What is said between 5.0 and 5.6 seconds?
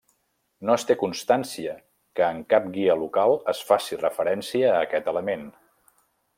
element.